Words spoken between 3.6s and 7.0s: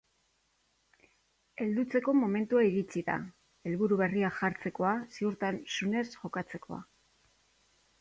helburu berriak jartzekoa, zihurtasunez jokatzekoa.